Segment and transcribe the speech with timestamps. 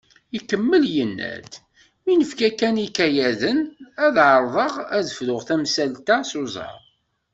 [0.37, 1.51] Ikemmel yenna-d:
[2.05, 3.59] “Mi nekfa kan ikayaden,
[4.05, 6.79] ad ɛerḍeɣ ad fruɣ tamsalt-a s uẓar."